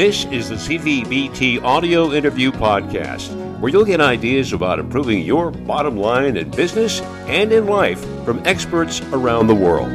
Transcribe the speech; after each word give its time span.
This 0.00 0.24
is 0.24 0.48
the 0.48 0.54
CVBT 0.54 1.62
Audio 1.62 2.12
Interview 2.12 2.52
Podcast, 2.52 3.36
where 3.60 3.70
you'll 3.70 3.84
get 3.84 4.00
ideas 4.00 4.54
about 4.54 4.78
improving 4.78 5.22
your 5.22 5.50
bottom 5.50 5.98
line 5.98 6.38
in 6.38 6.50
business 6.52 7.02
and 7.28 7.52
in 7.52 7.66
life 7.66 8.02
from 8.24 8.40
experts 8.46 9.02
around 9.12 9.46
the 9.46 9.54
world. 9.54 9.90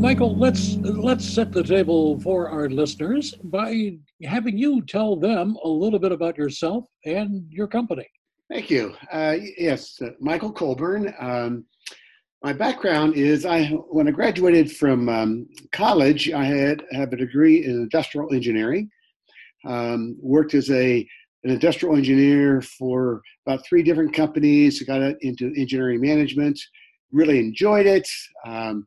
Michael, 0.00 0.36
let's 0.38 0.76
let's 0.76 1.28
set 1.28 1.50
the 1.50 1.64
table 1.64 2.20
for 2.20 2.50
our 2.50 2.70
listeners 2.70 3.34
by 3.42 3.96
having 4.22 4.56
you 4.56 4.80
tell 4.82 5.16
them 5.16 5.56
a 5.64 5.68
little 5.68 5.98
bit 5.98 6.12
about 6.12 6.38
yourself 6.38 6.84
and 7.04 7.50
your 7.50 7.66
company. 7.66 8.06
Thank 8.52 8.68
you. 8.68 8.94
Uh, 9.10 9.36
yes, 9.56 9.98
uh, 10.02 10.10
Michael 10.20 10.52
Colburn. 10.52 11.14
Um, 11.18 11.64
my 12.44 12.52
background 12.52 13.14
is 13.14 13.46
I 13.46 13.64
when 13.64 14.06
I 14.06 14.10
graduated 14.10 14.70
from 14.70 15.08
um, 15.08 15.48
college, 15.72 16.30
I 16.30 16.44
had 16.44 16.82
have 16.92 17.14
a 17.14 17.16
degree 17.16 17.64
in 17.64 17.70
industrial 17.70 18.34
engineering. 18.34 18.90
Um, 19.64 20.18
worked 20.20 20.52
as 20.52 20.70
a 20.70 20.98
an 21.44 21.50
industrial 21.50 21.96
engineer 21.96 22.60
for 22.60 23.22
about 23.46 23.64
three 23.64 23.82
different 23.82 24.12
companies. 24.12 24.82
Got 24.82 25.00
into 25.22 25.54
engineering 25.56 26.02
management. 26.02 26.60
Really 27.10 27.38
enjoyed 27.38 27.86
it. 27.86 28.06
Um, 28.44 28.86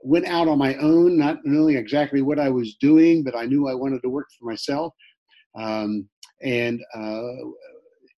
went 0.00 0.26
out 0.26 0.48
on 0.48 0.58
my 0.58 0.74
own, 0.78 1.16
not 1.16 1.38
knowing 1.44 1.76
exactly 1.76 2.20
what 2.20 2.40
I 2.40 2.50
was 2.50 2.74
doing, 2.80 3.22
but 3.22 3.36
I 3.36 3.46
knew 3.46 3.68
I 3.68 3.74
wanted 3.74 4.02
to 4.02 4.08
work 4.08 4.26
for 4.36 4.50
myself. 4.50 4.92
Um, 5.54 6.08
and 6.42 6.82
uh, 6.96 7.22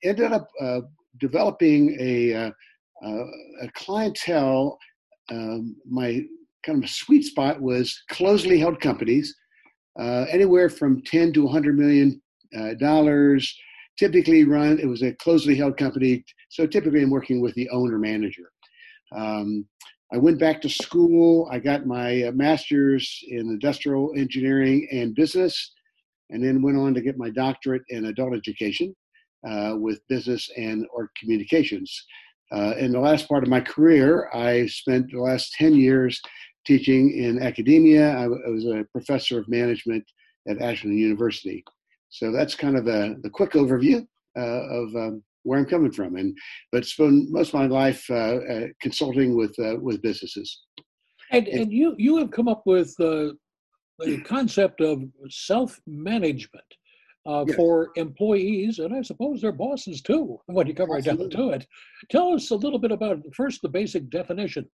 ended 0.06 0.32
up 0.32 0.48
uh, 0.60 0.80
developing 1.18 1.96
a, 2.00 2.34
uh, 2.34 2.50
uh, 3.04 3.24
a 3.62 3.68
clientele. 3.74 4.78
Um, 5.30 5.76
my 5.88 6.22
kind 6.64 6.82
of 6.82 6.90
sweet 6.90 7.24
spot 7.24 7.60
was 7.60 8.02
closely 8.10 8.58
held 8.58 8.80
companies, 8.80 9.34
uh, 9.98 10.26
anywhere 10.30 10.68
from 10.68 11.02
10 11.02 11.32
to 11.34 11.44
100 11.44 11.78
million 11.78 12.20
dollars. 12.78 13.54
Typically 13.98 14.44
run, 14.44 14.78
it 14.78 14.86
was 14.86 15.02
a 15.02 15.12
closely 15.14 15.54
held 15.54 15.76
company, 15.78 16.22
so 16.50 16.66
typically 16.66 17.02
I'm 17.02 17.10
working 17.10 17.40
with 17.40 17.54
the 17.54 17.68
owner 17.70 17.98
manager. 17.98 18.50
Um, 19.14 19.66
I 20.12 20.18
went 20.18 20.38
back 20.38 20.60
to 20.62 20.68
school. 20.68 21.48
I 21.50 21.58
got 21.58 21.86
my 21.86 22.30
master's 22.34 23.24
in 23.28 23.40
industrial 23.40 24.12
engineering 24.16 24.86
and 24.92 25.14
business, 25.14 25.72
and 26.30 26.44
then 26.44 26.62
went 26.62 26.76
on 26.76 26.92
to 26.94 27.00
get 27.00 27.18
my 27.18 27.30
doctorate 27.30 27.82
in 27.88 28.06
adult 28.06 28.34
education 28.34 28.94
with 29.78 30.00
business 30.08 30.50
and 30.56 30.86
or 30.92 31.10
communications. 31.18 32.06
Uh, 32.52 32.74
in 32.78 32.92
the 32.92 33.00
last 33.00 33.28
part 33.28 33.42
of 33.42 33.48
my 33.48 33.60
career, 33.60 34.30
I 34.32 34.66
spent 34.66 35.10
the 35.10 35.20
last 35.20 35.52
10 35.54 35.74
years 35.74 36.20
teaching 36.64 37.12
in 37.12 37.42
academia. 37.42 38.16
I, 38.16 38.24
I 38.24 38.50
was 38.50 38.66
a 38.66 38.86
professor 38.92 39.38
of 39.38 39.48
management 39.48 40.04
at 40.48 40.60
Ashland 40.60 40.98
University. 40.98 41.64
So 42.08 42.30
that's 42.30 42.54
kind 42.54 42.76
of 42.76 42.86
a, 42.86 43.16
the 43.22 43.30
quick 43.30 43.52
overview 43.52 44.06
uh, 44.36 44.40
of 44.40 44.94
um, 44.94 45.22
where 45.42 45.58
I'm 45.58 45.66
coming 45.66 45.92
from. 45.92 46.16
And 46.16 46.36
but 46.70 46.84
spent 46.84 47.30
most 47.30 47.48
of 47.48 47.54
my 47.54 47.66
life 47.66 48.04
uh, 48.10 48.14
uh, 48.36 48.66
consulting 48.80 49.36
with 49.36 49.58
uh, 49.58 49.76
with 49.80 50.02
businesses. 50.02 50.62
And, 51.32 51.48
and 51.48 51.72
you 51.72 51.94
you 51.98 52.16
have 52.18 52.30
come 52.30 52.46
up 52.46 52.62
with 52.64 52.94
the 52.96 53.36
concept 54.24 54.80
of 54.80 55.02
self 55.28 55.80
management 55.86 56.64
uh, 57.26 57.44
yes. 57.46 57.56
for 57.56 57.90
employees 57.96 58.78
and 58.78 58.94
I 58.94 59.02
suppose 59.02 59.40
their 59.40 59.52
bosses 59.52 60.00
too, 60.02 60.38
when 60.46 60.66
you 60.66 60.74
come 60.74 60.90
right 60.90 61.02
down 61.02 61.28
to 61.30 61.50
it. 61.50 61.66
Tell 62.10 62.32
us 62.34 62.50
a 62.50 62.56
little 62.56 62.78
bit 62.78 62.92
about 62.92 63.18
first 63.34 63.62
the 63.62 63.68
basic 63.68 64.08
definition. 64.10 64.66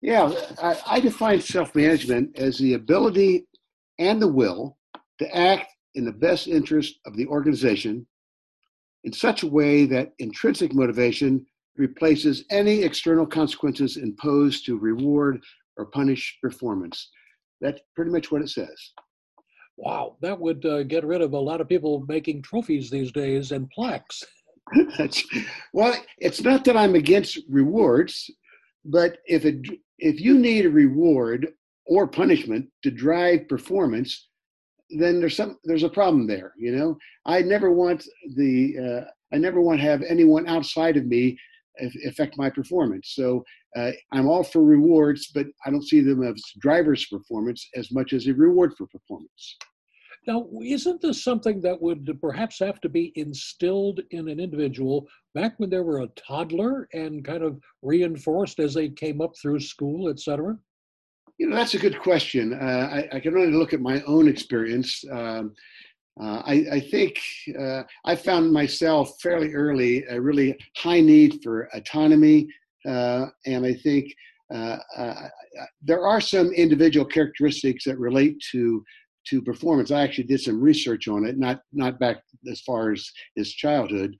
Yeah, 0.00 0.32
I, 0.60 0.76
I 0.86 1.00
define 1.00 1.40
self 1.40 1.74
management 1.74 2.36
as 2.36 2.58
the 2.58 2.74
ability 2.74 3.46
and 3.98 4.20
the 4.20 4.28
will 4.28 4.76
to 5.18 5.36
act 5.36 5.72
in 5.94 6.04
the 6.04 6.12
best 6.12 6.48
interest 6.48 6.98
of 7.06 7.16
the 7.16 7.26
organization 7.26 8.06
in 9.04 9.12
such 9.12 9.42
a 9.42 9.46
way 9.46 9.84
that 9.86 10.12
intrinsic 10.18 10.74
motivation 10.74 11.46
replaces 11.76 12.44
any 12.50 12.82
external 12.82 13.26
consequences 13.26 13.96
imposed 13.96 14.66
to 14.66 14.78
reward 14.78 15.42
or 15.76 15.86
punish 15.86 16.38
performance. 16.42 17.10
That's 17.60 17.80
pretty 17.94 18.10
much 18.10 18.30
what 18.30 18.42
it 18.42 18.50
says. 18.50 18.92
Wow, 19.76 20.16
that 20.20 20.38
would 20.38 20.64
uh, 20.64 20.82
get 20.82 21.04
rid 21.04 21.22
of 21.22 21.32
a 21.32 21.38
lot 21.38 21.60
of 21.60 21.68
people 21.68 22.04
making 22.08 22.42
trophies 22.42 22.90
these 22.90 23.10
days 23.10 23.52
and 23.52 23.70
plaques. 23.70 24.22
well, 25.72 25.94
it's 26.18 26.42
not 26.42 26.64
that 26.64 26.76
I'm 26.76 26.94
against 26.94 27.40
rewards, 27.48 28.30
but 28.84 29.18
if 29.26 29.44
it 29.44 29.66
if 29.98 30.20
you 30.20 30.38
need 30.38 30.66
a 30.66 30.70
reward 30.70 31.48
or 31.86 32.06
punishment 32.06 32.68
to 32.82 32.90
drive 32.90 33.48
performance, 33.48 34.28
then 34.90 35.20
there's 35.20 35.36
some 35.36 35.58
there's 35.64 35.84
a 35.84 35.88
problem 35.88 36.26
there. 36.26 36.52
You 36.56 36.76
know, 36.76 36.98
I 37.26 37.42
never 37.42 37.70
want 37.70 38.04
the 38.36 38.74
uh, 38.78 39.34
I 39.34 39.38
never 39.38 39.60
want 39.60 39.80
to 39.80 39.86
have 39.86 40.02
anyone 40.02 40.46
outside 40.48 40.96
of 40.96 41.06
me 41.06 41.38
affect 42.06 42.36
my 42.36 42.50
performance. 42.50 43.12
So 43.14 43.44
uh, 43.76 43.92
I'm 44.12 44.28
all 44.28 44.42
for 44.42 44.62
rewards, 44.62 45.30
but 45.34 45.46
I 45.64 45.70
don't 45.70 45.86
see 45.86 46.00
them 46.00 46.22
as 46.22 46.42
drivers 46.60 47.06
performance 47.06 47.68
as 47.74 47.90
much 47.90 48.12
as 48.12 48.26
a 48.26 48.34
reward 48.34 48.74
for 48.76 48.86
performance. 48.86 49.56
Now, 50.26 50.46
isn't 50.62 51.00
this 51.00 51.24
something 51.24 51.60
that 51.62 51.80
would 51.82 52.08
perhaps 52.20 52.60
have 52.60 52.80
to 52.82 52.88
be 52.88 53.12
instilled 53.16 54.00
in 54.12 54.28
an 54.28 54.38
individual 54.38 55.08
back 55.34 55.58
when 55.58 55.68
they 55.68 55.80
were 55.80 56.02
a 56.02 56.08
toddler 56.08 56.88
and 56.92 57.24
kind 57.24 57.42
of 57.42 57.58
reinforced 57.82 58.60
as 58.60 58.74
they 58.74 58.88
came 58.88 59.20
up 59.20 59.32
through 59.40 59.58
school, 59.60 60.08
et 60.08 60.20
cetera? 60.20 60.56
You 61.38 61.48
know, 61.48 61.56
that's 61.56 61.74
a 61.74 61.78
good 61.78 61.98
question. 61.98 62.52
Uh, 62.52 62.88
I, 62.92 63.16
I, 63.16 63.20
can 63.20 63.36
only 63.36 63.50
look 63.50 63.72
at 63.72 63.80
my 63.80 64.00
own 64.02 64.28
experience. 64.28 65.02
Um, 65.10 65.54
uh, 66.20 66.42
I, 66.44 66.66
I, 66.72 66.80
think 66.80 67.18
uh, 67.58 67.82
I 68.04 68.14
found 68.14 68.52
myself 68.52 69.20
fairly 69.20 69.52
early 69.54 70.04
a 70.04 70.20
really 70.20 70.56
high 70.76 71.00
need 71.00 71.40
for 71.42 71.68
autonomy, 71.74 72.48
uh, 72.88 73.26
and 73.46 73.64
I 73.64 73.74
think 73.74 74.12
uh, 74.52 74.78
uh, 74.96 75.14
there 75.82 76.06
are 76.06 76.20
some 76.20 76.52
individual 76.52 77.06
characteristics 77.06 77.84
that 77.84 77.98
relate 77.98 78.36
to 78.52 78.84
to 79.28 79.40
performance. 79.40 79.92
I 79.92 80.02
actually 80.02 80.24
did 80.24 80.40
some 80.40 80.60
research 80.60 81.06
on 81.08 81.24
it, 81.24 81.38
not 81.38 81.60
not 81.72 81.98
back 81.98 82.18
as 82.50 82.60
far 82.62 82.92
as 82.92 83.08
his 83.36 83.52
childhood, 83.52 84.16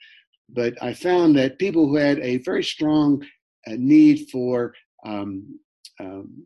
but 0.48 0.74
I 0.82 0.94
found 0.94 1.36
that 1.36 1.58
people 1.58 1.88
who 1.88 1.96
had 1.96 2.18
a 2.20 2.38
very 2.38 2.62
strong 2.62 3.22
need 3.66 4.28
for 4.30 4.72
um, 5.04 5.58
um, 6.00 6.44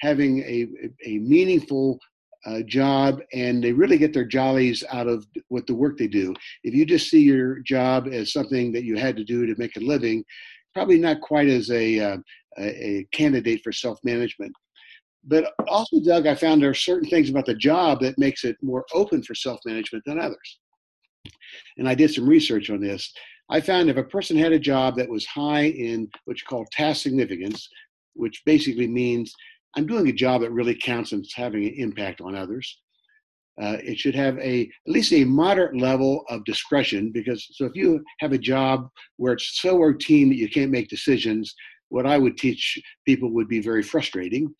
having 0.00 0.40
a, 0.40 0.66
a 1.04 1.18
meaningful 1.18 1.98
uh, 2.46 2.62
job 2.62 3.20
and 3.32 3.62
they 3.62 3.72
really 3.72 3.98
get 3.98 4.12
their 4.12 4.24
jollies 4.24 4.84
out 4.92 5.08
of 5.08 5.26
what 5.48 5.66
the 5.66 5.74
work 5.74 5.98
they 5.98 6.06
do. 6.06 6.34
If 6.62 6.74
you 6.74 6.86
just 6.86 7.10
see 7.10 7.20
your 7.20 7.58
job 7.60 8.08
as 8.10 8.32
something 8.32 8.72
that 8.72 8.84
you 8.84 8.96
had 8.96 9.16
to 9.16 9.24
do 9.24 9.46
to 9.46 9.54
make 9.58 9.76
a 9.76 9.80
living, 9.80 10.24
probably 10.76 10.98
not 10.98 11.22
quite 11.22 11.48
as 11.48 11.70
a, 11.70 11.98
uh, 11.98 12.16
a 12.58 13.06
candidate 13.10 13.62
for 13.64 13.72
self 13.72 13.98
management. 14.04 14.52
But 15.24 15.54
also, 15.66 16.00
Doug, 16.04 16.26
I 16.26 16.34
found 16.34 16.60
there 16.62 16.68
are 16.68 16.74
certain 16.74 17.08
things 17.08 17.30
about 17.30 17.46
the 17.46 17.54
job 17.54 18.00
that 18.00 18.18
makes 18.18 18.44
it 18.44 18.58
more 18.62 18.84
open 18.92 19.22
for 19.22 19.34
self 19.34 19.58
management 19.64 20.04
than 20.04 20.20
others. 20.20 20.58
And 21.78 21.88
I 21.88 21.94
did 21.94 22.12
some 22.12 22.28
research 22.28 22.68
on 22.68 22.82
this. 22.82 23.10
I 23.48 23.58
found 23.58 23.88
if 23.88 23.96
a 23.96 24.02
person 24.02 24.36
had 24.36 24.52
a 24.52 24.58
job 24.58 24.96
that 24.96 25.08
was 25.08 25.24
high 25.24 25.68
in 25.68 26.10
what 26.26 26.36
you 26.36 26.44
call 26.46 26.66
task 26.72 27.02
significance, 27.02 27.66
which 28.12 28.42
basically 28.44 28.86
means 28.86 29.32
I'm 29.78 29.86
doing 29.86 30.08
a 30.08 30.12
job 30.12 30.42
that 30.42 30.52
really 30.52 30.74
counts 30.74 31.12
and 31.12 31.24
it's 31.24 31.34
having 31.34 31.64
an 31.64 31.74
impact 31.78 32.20
on 32.20 32.34
others. 32.34 32.82
Uh, 33.60 33.78
it 33.82 33.98
should 33.98 34.14
have 34.14 34.38
a 34.38 34.62
at 34.62 34.92
least 34.92 35.12
a 35.12 35.24
moderate 35.24 35.76
level 35.76 36.24
of 36.28 36.44
discretion 36.44 37.10
because 37.10 37.46
so 37.52 37.64
if 37.64 37.74
you 37.74 38.04
have 38.20 38.32
a 38.32 38.38
job 38.38 38.88
where 39.16 39.32
it's 39.32 39.60
so 39.60 39.78
routine 39.78 40.28
that 40.28 40.36
you 40.36 40.48
can't 40.48 40.70
make 40.70 40.88
decisions, 40.88 41.54
what 41.88 42.06
I 42.06 42.18
would 42.18 42.36
teach 42.36 42.78
people 43.06 43.32
would 43.32 43.48
be 43.48 43.60
very 43.60 43.82
frustrating. 43.82 44.54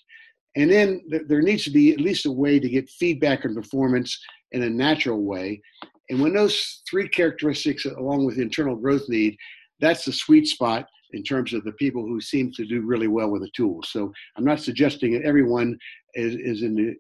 And 0.57 0.71
then 0.71 1.03
th- 1.11 1.25
there 1.29 1.43
needs 1.43 1.65
to 1.65 1.71
be 1.71 1.93
at 1.93 2.01
least 2.01 2.27
a 2.27 2.33
way 2.33 2.59
to 2.59 2.69
get 2.69 2.89
feedback 2.89 3.45
on 3.45 3.55
performance 3.55 4.19
in 4.53 4.63
a 4.63 4.71
natural 4.71 5.23
way. 5.23 5.61
And 6.09 6.21
when 6.21 6.33
those 6.33 6.83
three 6.89 7.09
characteristics, 7.09 7.85
along 7.85 8.25
with 8.25 8.39
internal 8.39 8.77
growth 8.77 9.09
need, 9.09 9.37
that's 9.81 10.05
the 10.05 10.13
sweet 10.13 10.47
spot 10.47 10.87
in 11.13 11.23
terms 11.23 11.53
of 11.53 11.65
the 11.65 11.73
people 11.73 12.03
who 12.03 12.21
seem 12.21 12.53
to 12.53 12.65
do 12.65 12.81
really 12.81 13.09
well 13.09 13.31
with 13.31 13.43
the 13.43 13.51
tools. 13.55 13.91
So 13.91 14.13
I'm 14.37 14.45
not 14.45 14.61
suggesting 14.61 15.13
that 15.13 15.25
everyone 15.25 15.79
is, 16.15 16.37
is 16.37 16.63
in 16.63 16.75
the 16.75 16.95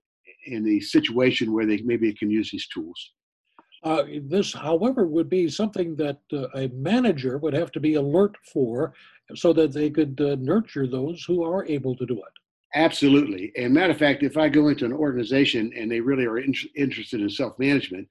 in 0.46 0.66
a 0.68 0.80
situation 0.80 1.52
where 1.52 1.66
they 1.66 1.78
maybe 1.82 2.12
can 2.14 2.30
use 2.30 2.50
these 2.50 2.68
tools. 2.68 3.12
Uh, 3.82 4.04
this, 4.22 4.52
however, 4.52 5.06
would 5.06 5.28
be 5.28 5.48
something 5.48 5.94
that 5.96 6.18
uh, 6.32 6.48
a 6.54 6.68
manager 6.68 7.38
would 7.38 7.54
have 7.54 7.70
to 7.70 7.80
be 7.80 7.94
alert 7.94 8.34
for 8.52 8.94
so 9.34 9.52
that 9.52 9.72
they 9.72 9.90
could 9.90 10.20
uh, 10.20 10.36
nurture 10.40 10.86
those 10.86 11.24
who 11.24 11.44
are 11.44 11.64
able 11.66 11.94
to 11.96 12.06
do 12.06 12.14
it. 12.14 12.34
Absolutely. 12.74 13.52
And 13.56 13.72
matter 13.72 13.92
of 13.92 13.98
fact, 13.98 14.22
if 14.22 14.36
I 14.36 14.48
go 14.48 14.68
into 14.68 14.84
an 14.84 14.92
organization 14.92 15.72
and 15.76 15.90
they 15.90 16.00
really 16.00 16.26
are 16.26 16.38
in, 16.38 16.52
interested 16.76 17.20
in 17.20 17.30
self-management, 17.30 18.06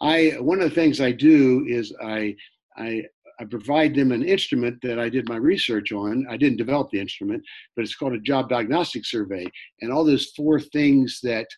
I 0.00 0.36
one 0.38 0.60
of 0.60 0.68
the 0.68 0.74
things 0.74 1.00
I 1.00 1.10
do 1.10 1.64
is 1.66 1.92
I 2.00 2.36
I 2.76 3.02
I 3.40 3.44
provide 3.44 3.94
them 3.94 4.12
an 4.12 4.22
instrument 4.22 4.78
that 4.82 4.98
I 4.98 5.08
did 5.08 5.28
my 5.28 5.36
research 5.36 5.90
on. 5.90 6.26
I 6.30 6.36
didn't 6.36 6.58
develop 6.58 6.90
the 6.90 7.00
instrument, 7.00 7.42
but 7.74 7.82
it's 7.82 7.96
called 7.96 8.12
a 8.12 8.20
job 8.20 8.48
diagnostic 8.48 9.04
survey. 9.04 9.44
And 9.80 9.92
all 9.92 10.04
those 10.04 10.30
four 10.36 10.60
things 10.60 11.18
that 11.24 11.48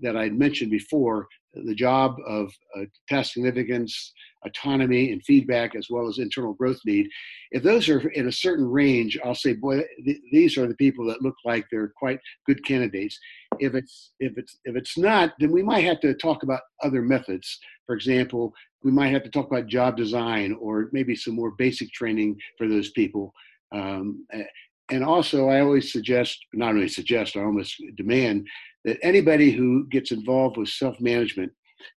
that 0.00 0.16
I'd 0.16 0.38
mentioned 0.38 0.70
before 0.70 1.26
the 1.54 1.74
job 1.74 2.16
of 2.26 2.52
uh, 2.76 2.84
task 3.08 3.34
significance, 3.34 4.12
autonomy, 4.44 5.12
and 5.12 5.22
feedback, 5.24 5.74
as 5.74 5.86
well 5.88 6.08
as 6.08 6.18
internal 6.18 6.52
growth 6.54 6.80
need. 6.84 7.08
If 7.52 7.62
those 7.62 7.88
are 7.88 8.08
in 8.10 8.28
a 8.28 8.32
certain 8.32 8.68
range, 8.68 9.18
I'll 9.24 9.34
say, 9.34 9.54
boy, 9.54 9.84
th- 10.04 10.18
these 10.32 10.58
are 10.58 10.66
the 10.66 10.74
people 10.74 11.06
that 11.06 11.22
look 11.22 11.36
like 11.44 11.66
they're 11.70 11.92
quite 11.96 12.18
good 12.46 12.64
candidates. 12.64 13.18
If 13.60 13.74
it's 13.74 14.12
if 14.18 14.36
it's 14.36 14.58
if 14.64 14.76
it's 14.76 14.98
not, 14.98 15.34
then 15.38 15.52
we 15.52 15.62
might 15.62 15.84
have 15.84 16.00
to 16.00 16.14
talk 16.14 16.42
about 16.42 16.60
other 16.82 17.02
methods. 17.02 17.58
For 17.86 17.94
example, 17.94 18.52
we 18.82 18.90
might 18.90 19.12
have 19.12 19.22
to 19.24 19.30
talk 19.30 19.46
about 19.46 19.66
job 19.66 19.96
design 19.96 20.56
or 20.60 20.88
maybe 20.92 21.14
some 21.14 21.34
more 21.34 21.52
basic 21.52 21.90
training 21.92 22.36
for 22.58 22.68
those 22.68 22.90
people. 22.90 23.32
Um, 23.72 24.26
and 24.90 25.02
also, 25.02 25.48
I 25.48 25.60
always 25.60 25.92
suggest, 25.92 26.38
not 26.52 26.70
only 26.70 26.88
suggest, 26.88 27.36
I 27.36 27.40
almost 27.40 27.82
demand 27.96 28.46
that 28.84 28.98
anybody 29.02 29.50
who 29.50 29.86
gets 29.88 30.12
involved 30.12 30.56
with 30.56 30.68
self-management 30.68 31.52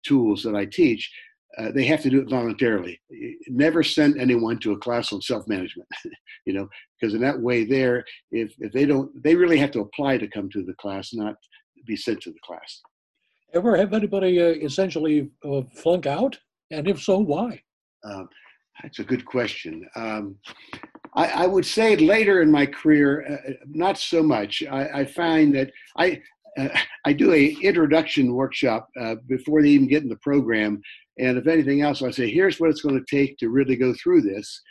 tools 0.04 0.42
that 0.42 0.54
I 0.54 0.66
teach, 0.66 1.10
uh, 1.58 1.70
they 1.72 1.84
have 1.84 2.02
to 2.02 2.10
do 2.10 2.20
it 2.20 2.30
voluntarily. 2.30 3.00
Never 3.48 3.82
send 3.82 4.20
anyone 4.20 4.58
to 4.60 4.72
a 4.72 4.78
class 4.78 5.12
on 5.12 5.22
self-management, 5.22 5.88
you 6.46 6.52
know, 6.52 6.68
because 7.00 7.14
in 7.14 7.20
that 7.20 7.40
way, 7.40 7.64
there, 7.64 8.04
if 8.32 8.54
if 8.58 8.72
they 8.72 8.86
don't, 8.86 9.10
they 9.22 9.34
really 9.34 9.58
have 9.58 9.70
to 9.72 9.80
apply 9.80 10.18
to 10.18 10.28
come 10.28 10.50
to 10.50 10.62
the 10.62 10.74
class, 10.74 11.14
not 11.14 11.36
be 11.86 11.96
sent 11.96 12.20
to 12.22 12.30
the 12.30 12.38
class. 12.44 12.80
Ever 13.52 13.76
have 13.76 13.92
anybody 13.92 14.40
uh, 14.42 14.46
essentially 14.46 15.30
uh, 15.44 15.62
flunk 15.76 16.06
out, 16.06 16.38
and 16.70 16.88
if 16.88 17.00
so, 17.00 17.18
why? 17.18 17.62
Um, 18.04 18.28
that's 18.82 18.98
a 18.98 19.04
good 19.04 19.24
question. 19.24 19.86
Um, 19.94 20.36
I, 21.14 21.44
I, 21.44 21.46
would 21.46 21.64
say 21.64 21.94
later 21.94 22.42
in 22.42 22.50
my 22.50 22.66
career, 22.66 23.40
uh, 23.46 23.52
not 23.68 23.98
so 23.98 24.22
much. 24.22 24.64
I, 24.68 24.88
I 25.00 25.04
find 25.04 25.54
that 25.54 25.70
I 25.96 26.20
uh, 26.58 26.68
I 27.04 27.12
do 27.12 27.32
a 27.32 27.56
introduction 27.62 28.34
workshop 28.34 28.88
uh, 29.00 29.16
before 29.26 29.62
they 29.62 29.70
even 29.70 29.88
get 29.88 30.02
in 30.02 30.08
the 30.08 30.16
program, 30.16 30.80
and 31.18 31.38
if 31.38 31.46
anything 31.46 31.82
else, 31.82 32.02
I 32.02 32.10
say 32.10 32.30
here's 32.30 32.58
what 32.58 32.70
it's 32.70 32.82
going 32.82 32.98
to 32.98 33.16
take 33.16 33.38
to 33.38 33.48
really 33.48 33.76
go 33.76 33.94
through 33.94 34.22
this. 34.22 34.62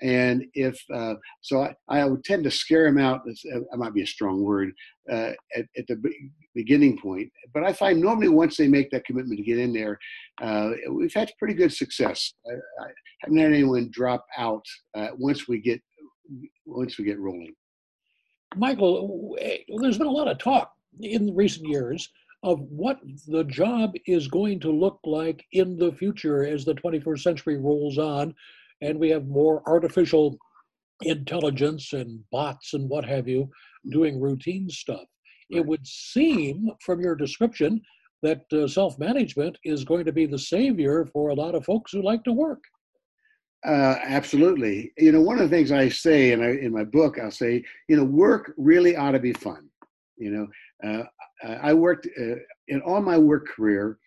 And 0.00 0.44
if 0.54 0.80
uh, 0.94 1.14
so, 1.40 1.62
I, 1.62 1.74
I, 1.88 2.04
would 2.04 2.22
tend 2.22 2.44
to 2.44 2.52
scare 2.52 2.84
them 2.84 2.98
out. 2.98 3.22
Uh, 3.22 3.58
that 3.70 3.78
might 3.78 3.94
be 3.94 4.02
a 4.02 4.06
strong 4.06 4.44
word 4.44 4.72
uh, 5.10 5.32
at, 5.56 5.66
at, 5.76 5.88
the 5.88 6.00
beginning 6.54 6.98
point, 6.98 7.32
but 7.52 7.64
I 7.64 7.72
find 7.72 8.00
normally 8.00 8.28
once 8.28 8.56
they 8.56 8.68
make 8.68 8.92
that 8.92 9.04
commitment 9.04 9.38
to 9.38 9.44
get 9.44 9.58
in 9.58 9.72
there, 9.72 9.98
uh, 10.40 10.70
we've 10.90 11.12
had 11.12 11.32
pretty 11.40 11.54
good 11.54 11.72
success. 11.72 12.32
I, 12.46 12.52
I, 12.84 12.88
haven't 13.22 13.38
had 13.38 13.52
anyone 13.52 13.90
drop 13.90 14.24
out 14.36 14.64
once 15.16 15.48
we 15.48 15.58
get 15.58 15.82
once 16.64 16.96
we 16.96 17.04
get 17.04 17.18
rolling. 17.18 17.52
Michael, 18.54 19.36
there's 19.80 19.98
been 19.98 20.06
a 20.06 20.10
lot 20.10 20.28
of 20.28 20.38
talk 20.38 20.77
in 21.00 21.34
recent 21.34 21.68
years 21.68 22.08
of 22.42 22.60
what 22.60 22.98
the 23.26 23.44
job 23.44 23.94
is 24.06 24.28
going 24.28 24.60
to 24.60 24.70
look 24.70 25.00
like 25.04 25.44
in 25.52 25.76
the 25.76 25.92
future 25.92 26.44
as 26.44 26.64
the 26.64 26.74
21st 26.74 27.20
century 27.20 27.58
rolls 27.58 27.98
on 27.98 28.34
and 28.80 28.98
we 28.98 29.10
have 29.10 29.26
more 29.26 29.62
artificial 29.66 30.38
intelligence 31.02 31.92
and 31.92 32.20
bots 32.30 32.74
and 32.74 32.88
what 32.88 33.04
have 33.04 33.28
you 33.28 33.48
doing 33.90 34.20
routine 34.20 34.68
stuff. 34.68 35.06
Right. 35.50 35.58
It 35.58 35.66
would 35.66 35.86
seem 35.86 36.70
from 36.84 37.00
your 37.00 37.14
description 37.14 37.80
that 38.22 38.42
uh, 38.52 38.66
self 38.66 38.98
management 38.98 39.58
is 39.64 39.84
going 39.84 40.04
to 40.04 40.12
be 40.12 40.26
the 40.26 40.38
savior 40.38 41.06
for 41.12 41.28
a 41.28 41.34
lot 41.34 41.54
of 41.54 41.64
folks 41.64 41.92
who 41.92 42.02
like 42.02 42.24
to 42.24 42.32
work. 42.32 42.62
Uh, 43.64 43.96
absolutely. 44.04 44.92
You 44.96 45.12
know, 45.12 45.20
one 45.20 45.38
of 45.38 45.50
the 45.50 45.56
things 45.56 45.72
I 45.72 45.88
say 45.88 46.32
in, 46.32 46.42
in 46.42 46.72
my 46.72 46.84
book, 46.84 47.18
I'll 47.18 47.30
say, 47.30 47.64
you 47.88 47.96
know, 47.96 48.04
work 48.04 48.52
really 48.56 48.96
ought 48.96 49.12
to 49.12 49.18
be 49.18 49.32
fun. 49.32 49.67
You 50.18 50.30
know, 50.30 50.46
uh, 50.88 51.04
I 51.62 51.72
worked 51.74 52.06
uh, 52.06 52.36
in 52.68 52.80
all 52.82 53.00
my 53.00 53.18
work 53.18 53.48
career. 53.48 53.98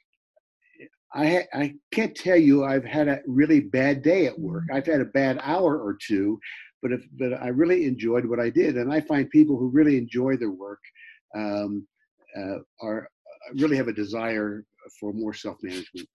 I 1.13 1.46
I 1.54 1.75
can't 1.92 2.16
tell 2.16 2.38
you 2.38 2.63
I've 2.63 2.86
had 2.86 3.08
a 3.08 3.22
really 3.28 3.62
bad 3.62 4.02
day 4.02 4.28
at 4.28 4.40
work. 4.40 4.63
Mm-hmm. 4.63 4.75
I've 4.78 4.86
had 4.86 5.02
a 5.02 5.06
bad 5.06 5.40
hour 5.42 5.78
or 5.78 5.98
two, 6.06 6.40
but 6.81 6.92
if, 6.92 7.04
but 7.18 7.34
I 7.34 7.48
really 7.48 7.86
enjoyed 7.86 8.25
what 8.25 8.40
I 8.40 8.50
did, 8.50 8.78
and 8.78 8.94
I 8.94 9.02
find 9.02 9.30
people 9.30 9.58
who 9.58 9.69
really 9.69 9.98
enjoy 9.98 10.38
their 10.38 10.52
work 10.52 10.81
um, 11.36 11.88
uh, 12.38 12.58
are 12.81 13.08
really 13.56 13.78
have 13.78 13.88
a 13.88 13.94
desire 13.94 14.63
for 15.00 15.13
more 15.13 15.34
self 15.34 15.58
management. 15.62 16.08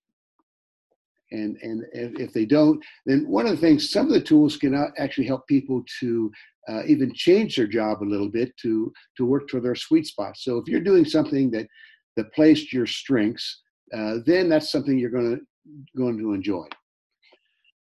And 1.32 1.56
and 1.62 1.84
if 1.92 2.32
they 2.32 2.46
don't, 2.46 2.82
then 3.04 3.28
one 3.28 3.46
of 3.46 3.52
the 3.52 3.56
things 3.56 3.90
some 3.90 4.06
of 4.06 4.12
the 4.12 4.20
tools 4.20 4.56
can 4.56 4.74
actually 4.96 5.26
help 5.26 5.46
people 5.48 5.82
to 6.00 6.30
uh, 6.68 6.82
even 6.86 7.12
change 7.14 7.56
their 7.56 7.66
job 7.66 8.02
a 8.02 8.04
little 8.04 8.28
bit 8.28 8.56
to 8.62 8.92
to 9.16 9.24
work 9.24 9.48
to 9.48 9.60
their 9.60 9.74
sweet 9.74 10.06
spot. 10.06 10.36
So 10.36 10.58
if 10.58 10.68
you're 10.68 10.80
doing 10.80 11.04
something 11.04 11.50
that 11.50 11.66
that 12.16 12.32
plays 12.32 12.72
your 12.72 12.86
strengths, 12.86 13.62
uh, 13.92 14.18
then 14.24 14.48
that's 14.48 14.70
something 14.70 14.98
you're 14.98 15.10
going 15.10 15.36
to 15.36 15.42
going 15.96 16.18
to 16.18 16.32
enjoy. 16.32 16.66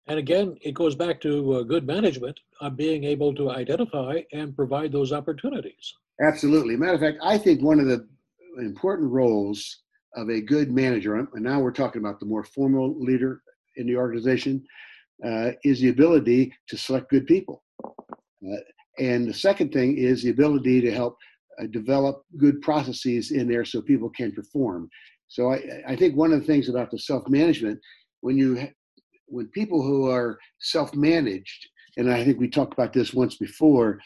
And 0.08 0.18
again, 0.18 0.56
it 0.60 0.72
goes 0.72 0.94
back 0.94 1.20
to 1.22 1.54
uh, 1.54 1.62
good 1.62 1.86
management 1.86 2.38
of 2.60 2.76
being 2.76 3.04
able 3.04 3.34
to 3.34 3.50
identify 3.50 4.20
and 4.32 4.54
provide 4.54 4.92
those 4.92 5.12
opportunities. 5.12 5.94
Absolutely. 6.22 6.76
Matter 6.76 6.94
of 6.94 7.00
fact, 7.00 7.18
I 7.22 7.36
think 7.38 7.60
one 7.60 7.80
of 7.80 7.86
the 7.86 8.06
important 8.58 9.10
roles 9.10 9.82
of 10.16 10.30
a 10.30 10.40
good 10.40 10.72
manager, 10.72 11.14
and 11.16 11.28
now 11.44 11.60
we're 11.60 11.70
talking 11.70 12.00
about 12.00 12.18
the 12.18 12.26
more 12.26 12.44
formal 12.44 12.98
leader 12.98 13.42
in 13.76 13.86
the 13.86 13.96
organization, 13.96 14.64
uh, 15.24 15.50
is 15.64 15.80
the 15.80 15.90
ability 15.90 16.52
to 16.68 16.76
select 16.76 17.10
good 17.10 17.26
people. 17.26 17.62
Uh, 17.84 18.56
and 18.98 19.28
the 19.28 19.34
second 19.34 19.72
thing 19.72 19.96
is 19.96 20.22
the 20.22 20.30
ability 20.30 20.80
to 20.80 20.90
help 20.90 21.16
uh, 21.60 21.66
develop 21.66 22.22
good 22.38 22.60
processes 22.62 23.30
in 23.30 23.48
there 23.48 23.64
so 23.64 23.80
people 23.80 24.10
can 24.10 24.32
perform. 24.32 24.88
So 25.28 25.52
I, 25.52 25.82
I 25.86 25.96
think 25.96 26.16
one 26.16 26.32
of 26.32 26.40
the 26.40 26.46
things 26.46 26.68
about 26.68 26.90
the 26.90 26.98
self-management, 26.98 27.78
when 28.20 28.36
you 28.36 28.68
when 29.28 29.48
people 29.48 29.82
who 29.82 30.08
are 30.08 30.38
self-managed, 30.60 31.68
and 31.96 32.12
I 32.12 32.24
think 32.24 32.38
we 32.38 32.48
talked 32.48 32.74
about 32.74 32.92
this 32.92 33.12
once 33.12 33.36
before, 33.36 33.98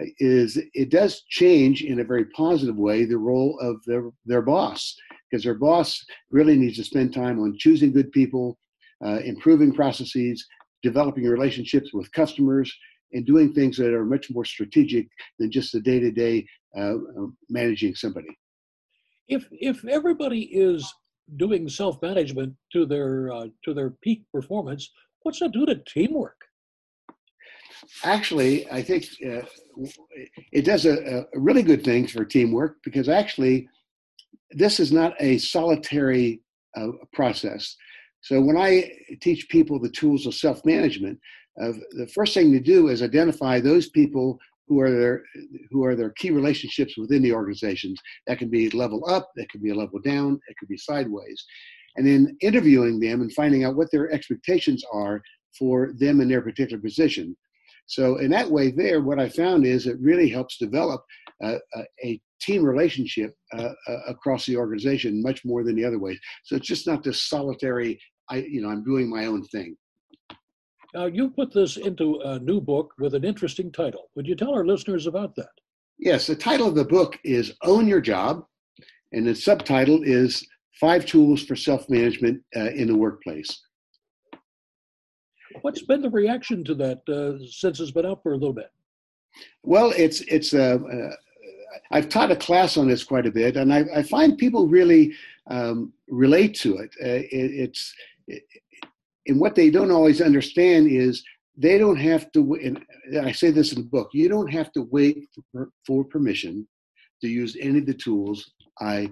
uh, 0.00 0.04
is 0.18 0.58
it 0.74 0.90
does 0.90 1.22
change 1.28 1.82
in 1.82 2.00
a 2.00 2.04
very 2.04 2.24
positive 2.26 2.76
way 2.76 3.04
the 3.04 3.18
role 3.18 3.58
of 3.60 3.76
their 3.86 4.10
their 4.24 4.42
boss 4.42 4.96
because 5.32 5.44
their 5.44 5.54
boss 5.54 6.04
really 6.30 6.56
needs 6.56 6.76
to 6.76 6.84
spend 6.84 7.14
time 7.14 7.40
on 7.40 7.56
choosing 7.58 7.90
good 7.90 8.12
people, 8.12 8.58
uh, 9.04 9.20
improving 9.24 9.72
processes, 9.72 10.46
developing 10.82 11.24
relationships 11.24 11.92
with 11.94 12.12
customers, 12.12 12.72
and 13.14 13.26
doing 13.26 13.52
things 13.52 13.76
that 13.78 13.94
are 13.94 14.04
much 14.04 14.30
more 14.30 14.44
strategic 14.44 15.08
than 15.38 15.50
just 15.50 15.72
the 15.72 15.80
day 15.80 16.00
to 16.00 16.10
day 16.10 16.46
managing 17.48 17.94
somebody. 17.94 18.28
If 19.28 19.46
if 19.50 19.84
everybody 19.86 20.42
is 20.42 20.92
doing 21.36 21.68
self 21.68 22.00
management 22.02 22.54
to 22.72 22.84
their 22.84 23.32
uh, 23.32 23.46
to 23.64 23.74
their 23.74 23.90
peak 24.02 24.24
performance, 24.32 24.90
what's 25.22 25.40
that 25.40 25.52
do 25.52 25.64
to 25.66 25.76
teamwork? 25.76 26.36
Actually, 28.04 28.70
I 28.70 28.82
think 28.82 29.06
uh, 29.26 29.42
it 30.52 30.64
does 30.64 30.86
a, 30.86 31.26
a 31.34 31.40
really 31.40 31.62
good 31.62 31.84
thing 31.84 32.06
for 32.06 32.24
teamwork 32.24 32.76
because 32.84 33.08
actually, 33.08 33.68
this 34.54 34.80
is 34.80 34.92
not 34.92 35.14
a 35.20 35.38
solitary 35.38 36.40
uh, 36.76 36.88
process. 37.12 37.76
So 38.20 38.40
when 38.40 38.56
I 38.56 38.90
teach 39.20 39.48
people 39.48 39.78
the 39.78 39.90
tools 39.90 40.26
of 40.26 40.34
self 40.34 40.64
management, 40.64 41.18
uh, 41.60 41.72
the 41.92 42.08
first 42.14 42.34
thing 42.34 42.52
to 42.52 42.60
do 42.60 42.88
is 42.88 43.02
identify 43.02 43.60
those 43.60 43.90
people 43.90 44.38
who 44.68 44.80
are 44.80 44.90
their 44.90 45.24
who 45.70 45.84
are 45.84 45.96
their 45.96 46.10
key 46.10 46.30
relationships 46.30 46.96
within 46.96 47.22
the 47.22 47.32
organizations. 47.32 48.00
That 48.26 48.38
can 48.38 48.48
be 48.48 48.70
level 48.70 49.04
up, 49.08 49.30
that 49.36 49.50
can 49.50 49.60
be 49.60 49.70
a 49.70 49.74
level 49.74 50.00
down, 50.00 50.40
it 50.48 50.56
could 50.58 50.68
be 50.68 50.78
sideways, 50.78 51.44
and 51.96 52.06
then 52.06 52.36
interviewing 52.40 53.00
them 53.00 53.20
and 53.20 53.32
finding 53.32 53.64
out 53.64 53.76
what 53.76 53.90
their 53.90 54.10
expectations 54.12 54.84
are 54.92 55.20
for 55.58 55.92
them 55.98 56.20
in 56.20 56.28
their 56.28 56.42
particular 56.42 56.80
position. 56.80 57.36
So 57.86 58.18
in 58.18 58.30
that 58.30 58.50
way, 58.50 58.70
there, 58.70 59.02
what 59.02 59.18
I 59.18 59.28
found 59.28 59.66
is 59.66 59.86
it 59.86 60.00
really 60.00 60.28
helps 60.28 60.56
develop 60.56 61.04
uh, 61.42 61.58
a 62.04 62.20
team 62.42 62.64
relationship 62.64 63.34
uh, 63.56 63.70
uh, 63.88 63.98
across 64.08 64.46
the 64.46 64.56
organization 64.56 65.22
much 65.22 65.44
more 65.44 65.64
than 65.64 65.76
the 65.76 65.84
other 65.84 65.98
ways. 65.98 66.18
So 66.44 66.56
it's 66.56 66.66
just 66.66 66.86
not 66.86 67.02
this 67.02 67.28
solitary. 67.28 68.00
I, 68.30 68.36
you 68.48 68.62
know, 68.62 68.68
I'm 68.68 68.84
doing 68.84 69.08
my 69.08 69.26
own 69.26 69.44
thing. 69.44 69.76
Now, 70.94 71.06
you 71.06 71.30
put 71.30 71.52
this 71.54 71.78
into 71.78 72.20
a 72.20 72.38
new 72.38 72.60
book 72.60 72.92
with 72.98 73.14
an 73.14 73.24
interesting 73.24 73.72
title. 73.72 74.10
Would 74.14 74.26
you 74.26 74.34
tell 74.34 74.54
our 74.54 74.66
listeners 74.66 75.06
about 75.06 75.34
that? 75.36 75.48
Yes, 75.98 76.26
the 76.26 76.36
title 76.36 76.68
of 76.68 76.74
the 76.74 76.84
book 76.84 77.18
is 77.24 77.54
Own 77.62 77.88
Your 77.88 78.00
Job, 78.00 78.44
and 79.12 79.26
the 79.26 79.34
subtitle 79.34 80.02
is 80.02 80.46
Five 80.80 81.06
Tools 81.06 81.44
for 81.44 81.56
Self 81.56 81.88
Management 81.88 82.42
uh, 82.56 82.70
in 82.70 82.88
the 82.88 82.96
Workplace. 82.96 83.58
What's 85.62 85.82
been 85.82 86.02
the 86.02 86.10
reaction 86.10 86.64
to 86.64 86.74
that 86.76 87.00
uh, 87.08 87.44
since 87.48 87.78
it's 87.80 87.90
been 87.90 88.06
out 88.06 88.22
for 88.22 88.32
a 88.32 88.36
little 88.36 88.54
bit? 88.54 88.70
Well, 89.62 89.92
it's 89.96 90.20
it's 90.22 90.52
uh, 90.54 90.78
uh, 90.92 91.14
I've 91.90 92.08
taught 92.08 92.30
a 92.30 92.36
class 92.36 92.76
on 92.76 92.88
this 92.88 93.04
quite 93.04 93.26
a 93.26 93.30
bit, 93.30 93.56
and 93.56 93.72
I, 93.72 93.84
I 93.94 94.02
find 94.02 94.38
people 94.38 94.68
really 94.68 95.14
um, 95.48 95.92
relate 96.08 96.54
to 96.60 96.78
it. 96.78 96.90
Uh, 97.02 97.24
it 97.30 97.50
it's 97.64 97.94
it, 98.26 98.42
and 99.26 99.40
what 99.40 99.54
they 99.54 99.70
don't 99.70 99.90
always 99.90 100.20
understand 100.20 100.88
is 100.90 101.22
they 101.56 101.78
don't 101.78 101.96
have 101.96 102.32
to, 102.32 102.54
and 102.54 102.84
I 103.20 103.32
say 103.32 103.50
this 103.50 103.72
in 103.72 103.82
the 103.82 103.88
book, 103.88 104.10
you 104.12 104.28
don't 104.28 104.50
have 104.50 104.72
to 104.72 104.82
wait 104.90 105.28
for, 105.52 105.70
for 105.86 106.04
permission 106.04 106.66
to 107.20 107.28
use 107.28 107.56
any 107.60 107.78
of 107.78 107.86
the 107.86 107.94
tools 107.94 108.52
I, 108.80 109.10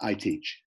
I 0.00 0.14
teach. 0.14 0.62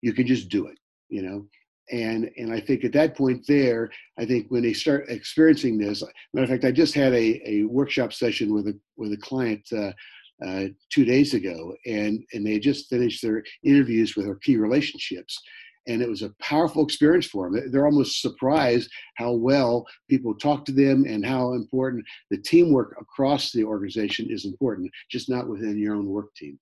You 0.00 0.12
can 0.12 0.26
just 0.26 0.48
do 0.48 0.66
it, 0.66 0.78
you 1.08 1.22
know? 1.22 1.46
And, 1.92 2.30
and 2.36 2.52
I 2.52 2.58
think 2.58 2.84
at 2.84 2.92
that 2.94 3.16
point 3.16 3.44
there, 3.46 3.90
I 4.18 4.24
think 4.24 4.46
when 4.48 4.62
they 4.62 4.72
start 4.72 5.08
experiencing 5.08 5.78
this, 5.78 6.02
matter 6.34 6.44
of 6.44 6.50
fact, 6.50 6.64
I 6.64 6.72
just 6.72 6.94
had 6.94 7.12
a, 7.12 7.48
a 7.48 7.62
workshop 7.64 8.12
session 8.12 8.52
with 8.52 8.66
a, 8.66 8.76
with 8.96 9.12
a 9.12 9.18
client 9.18 9.62
uh, 9.72 9.92
uh, 10.44 10.64
two 10.90 11.04
days 11.04 11.34
ago, 11.34 11.74
and, 11.86 12.24
and 12.32 12.46
they 12.46 12.58
just 12.58 12.88
finished 12.88 13.22
their 13.22 13.42
interviews 13.64 14.16
with 14.16 14.26
our 14.26 14.36
key 14.36 14.56
relationships 14.56 15.40
and 15.88 16.02
it 16.02 16.08
was 16.08 16.22
a 16.22 16.34
powerful 16.40 16.84
experience 16.84 17.26
for 17.26 17.50
them. 17.50 17.70
They're 17.70 17.86
almost 17.86 18.20
surprised 18.20 18.90
how 19.16 19.32
well 19.32 19.86
people 20.10 20.34
talk 20.34 20.64
to 20.66 20.72
them 20.72 21.04
and 21.08 21.24
how 21.24 21.52
important 21.52 22.04
the 22.30 22.38
teamwork 22.38 22.96
across 23.00 23.52
the 23.52 23.64
organization 23.64 24.26
is 24.28 24.44
important, 24.44 24.90
just 25.10 25.30
not 25.30 25.48
within 25.48 25.78
your 25.78 25.94
own 25.94 26.06
work 26.06 26.34
team. 26.34 26.58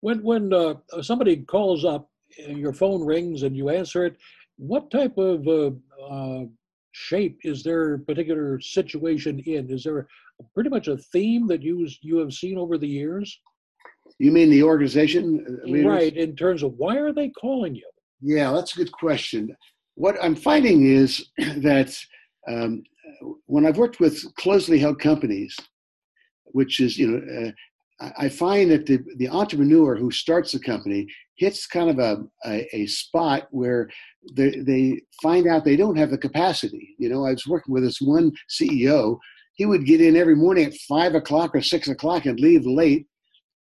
When 0.00 0.22
when 0.22 0.52
uh, 0.52 0.74
somebody 1.02 1.36
calls 1.36 1.84
up, 1.84 2.10
your 2.38 2.72
phone 2.72 3.04
rings 3.04 3.42
and 3.42 3.56
you 3.56 3.68
answer 3.68 4.04
it. 4.04 4.16
What 4.56 4.90
type 4.90 5.16
of 5.18 5.46
uh, 5.46 5.70
uh, 6.02 6.44
shape 6.92 7.38
is 7.44 7.62
their 7.62 7.98
particular 7.98 8.60
situation 8.60 9.38
in? 9.40 9.70
Is 9.70 9.84
there 9.84 10.08
pretty 10.54 10.70
much 10.70 10.88
a 10.88 10.96
theme 10.96 11.46
that 11.48 11.62
you 11.62 11.88
you 12.02 12.18
have 12.18 12.32
seen 12.32 12.58
over 12.58 12.78
the 12.78 12.88
years? 12.88 13.40
You 14.18 14.32
mean 14.32 14.50
the 14.50 14.62
organization? 14.62 15.44
Uh, 15.46 15.68
leaders? 15.68 15.86
Right. 15.86 16.16
In 16.16 16.36
terms 16.36 16.62
of 16.62 16.74
why 16.76 16.96
are 16.96 17.12
they 17.12 17.30
calling 17.30 17.74
you? 17.74 17.88
Yeah, 18.20 18.52
that's 18.52 18.74
a 18.74 18.78
good 18.78 18.92
question. 18.92 19.54
What 19.96 20.16
I'm 20.22 20.36
finding 20.36 20.86
is 20.86 21.26
that 21.38 21.96
um, 22.48 22.82
when 23.46 23.66
I've 23.66 23.78
worked 23.78 24.00
with 24.00 24.22
closely 24.36 24.78
held 24.78 25.00
companies, 25.00 25.56
which 26.46 26.80
is, 26.80 26.98
you 26.98 27.08
know, 27.08 27.48
uh, 27.48 27.50
I 28.18 28.28
find 28.28 28.70
that 28.70 28.86
the, 28.86 28.98
the 29.16 29.28
entrepreneur 29.28 29.94
who 29.94 30.10
starts 30.10 30.52
the 30.52 30.58
company 30.58 31.06
hits 31.36 31.66
kind 31.66 31.90
of 31.90 31.98
a, 31.98 32.24
a, 32.46 32.76
a 32.76 32.86
spot 32.86 33.46
where 33.50 33.88
they, 34.32 34.50
they 34.60 35.00
find 35.22 35.46
out 35.46 35.64
they 35.64 35.76
don't 35.76 35.96
have 35.96 36.10
the 36.10 36.18
capacity. 36.18 36.94
You 36.98 37.08
know, 37.08 37.24
I 37.24 37.30
was 37.30 37.46
working 37.46 37.72
with 37.72 37.84
this 37.84 38.00
one 38.00 38.32
CEO. 38.50 39.18
He 39.54 39.66
would 39.66 39.86
get 39.86 40.00
in 40.00 40.16
every 40.16 40.36
morning 40.36 40.66
at 40.66 40.74
five 40.88 41.14
o'clock 41.14 41.54
or 41.54 41.62
six 41.62 41.88
o'clock 41.88 42.26
and 42.26 42.38
leave 42.40 42.66
late 42.66 43.06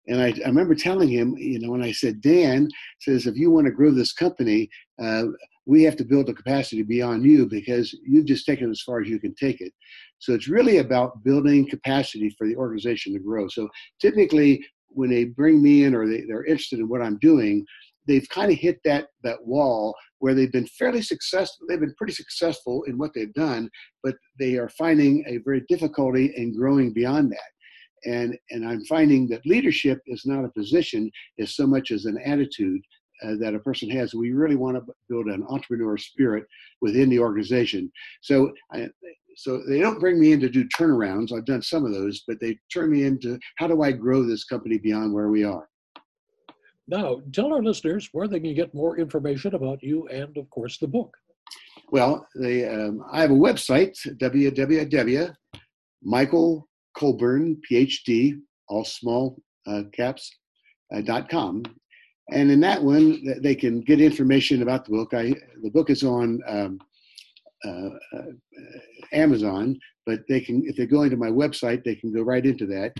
and 0.09 0.21
I, 0.21 0.33
I, 0.43 0.47
remember 0.47 0.73
telling 0.73 1.07
him, 1.07 1.35
you 1.37 1.59
know, 1.59 1.71
when 1.71 1.83
I 1.83 1.91
said, 1.91 2.19
Dan 2.19 2.67
says, 2.99 3.27
if 3.27 3.37
you 3.37 3.51
want 3.51 3.67
to 3.67 3.71
grow 3.71 3.91
this 3.91 4.11
company, 4.11 4.67
uh, 5.01 5.25
we 5.67 5.83
have 5.83 5.95
to 5.97 6.03
build 6.03 6.29
a 6.29 6.33
capacity 6.33 6.81
beyond 6.81 7.23
you 7.23 7.45
because 7.45 7.95
you've 8.03 8.25
just 8.25 8.45
taken 8.45 8.67
it 8.67 8.71
as 8.71 8.81
far 8.81 9.01
as 9.01 9.07
you 9.07 9.19
can 9.19 9.35
take 9.35 9.61
it. 9.61 9.71
So 10.17 10.33
it's 10.33 10.47
really 10.47 10.77
about 10.77 11.23
building 11.23 11.69
capacity 11.69 12.33
for 12.37 12.47
the 12.47 12.55
organization 12.55 13.13
to 13.13 13.19
grow. 13.19 13.47
So 13.49 13.69
typically, 14.01 14.65
when 14.87 15.11
they 15.11 15.25
bring 15.25 15.61
me 15.61 15.83
in 15.83 15.93
or 15.93 16.07
they, 16.07 16.21
they're 16.27 16.45
interested 16.45 16.79
in 16.79 16.89
what 16.89 17.03
I'm 17.03 17.19
doing, 17.19 17.63
they've 18.09 18.27
kind 18.29 18.51
of 18.51 18.57
hit 18.57 18.79
that 18.83 19.07
that 19.23 19.45
wall 19.45 19.95
where 20.17 20.33
they've 20.33 20.51
been 20.51 20.67
fairly 20.67 21.01
successful. 21.01 21.65
They've 21.67 21.79
been 21.79 21.95
pretty 21.95 22.13
successful 22.13 22.83
in 22.83 22.97
what 22.97 23.11
they've 23.13 23.33
done, 23.33 23.69
but 24.03 24.15
they 24.37 24.57
are 24.57 24.69
finding 24.69 25.23
a 25.27 25.37
very 25.37 25.63
difficulty 25.69 26.33
in 26.35 26.57
growing 26.57 26.91
beyond 26.91 27.31
that. 27.31 28.09
And 28.11 28.37
and 28.49 28.67
i'm 28.67 28.83
finding 28.85 29.27
that 29.27 29.45
leadership 29.45 29.99
is 30.07 30.23
not 30.25 30.45
a 30.45 30.57
position 30.59 31.11
as 31.39 31.55
so 31.55 31.67
much 31.67 31.91
as 31.91 32.05
an 32.05 32.17
attitude 32.25 32.81
uh, 33.23 33.35
that 33.41 33.55
a 33.55 33.59
person 33.59 33.89
has. 33.89 34.13
We 34.13 34.31
really 34.31 34.55
want 34.55 34.77
to 34.77 34.93
build 35.09 35.27
an 35.27 35.45
entrepreneur 35.49 35.97
spirit 35.97 36.45
within 36.79 37.09
the 37.09 37.19
organization. 37.19 37.91
So 38.21 38.53
I, 38.71 38.87
so 39.35 39.61
they 39.67 39.79
don't 39.79 39.99
bring 39.99 40.19
me 40.19 40.31
in 40.31 40.39
to 40.39 40.49
do 40.49 40.65
turnarounds. 40.69 41.33
I've 41.33 41.45
done 41.45 41.61
some 41.61 41.85
of 41.85 41.93
those 41.93 42.23
but 42.25 42.39
they 42.39 42.57
turn 42.73 42.89
me 42.89 43.03
into 43.03 43.37
how 43.57 43.67
do 43.67 43.81
i 43.81 43.91
grow 43.91 44.23
this 44.23 44.43
company 44.43 44.77
beyond 44.77 45.13
where 45.13 45.29
we 45.29 45.43
are 45.43 45.69
now 46.89 47.21
tell 47.31 47.53
our 47.53 47.63
listeners 47.63 48.09
where 48.11 48.27
they 48.27 48.39
can 48.39 48.53
get 48.53 48.73
more 48.73 48.97
information 48.97 49.55
about 49.55 49.81
you 49.81 50.07
and 50.07 50.37
of 50.37 50.49
course 50.49 50.77
the 50.77 50.87
book 50.87 51.15
well 51.91 52.27
they 52.35 52.67
um, 52.67 53.03
i 53.11 53.21
have 53.21 53.31
a 53.31 53.33
website 53.33 53.95
www 54.17 55.33
michael 56.03 56.69
Colburn, 56.99 57.61
PhD, 57.69 58.39
all 58.67 58.83
small 58.83 59.41
uh, 59.65 59.83
caps, 59.93 60.29
uh, 60.93 61.01
dot 61.01 61.29
com. 61.29 61.63
And 62.31 62.51
in 62.51 62.59
that 62.59 62.83
one, 62.83 63.23
they 63.41 63.55
can 63.55 63.81
get 63.81 64.01
information 64.01 64.61
about 64.61 64.85
the 64.85 64.91
book. 64.91 65.13
I, 65.13 65.33
the 65.63 65.71
book 65.71 65.89
is 65.89 66.03
on 66.03 66.39
um, 66.47 66.79
uh, 67.65 67.89
uh, 68.15 68.31
Amazon, 69.13 69.79
but 70.05 70.19
they 70.27 70.39
can, 70.39 70.63
if 70.65 70.75
they 70.75 70.85
go 70.85 71.03
into 71.03 71.17
my 71.17 71.29
website, 71.29 71.83
they 71.83 71.95
can 71.95 72.13
go 72.13 72.21
right 72.21 72.45
into 72.45 72.67
that. 72.67 72.93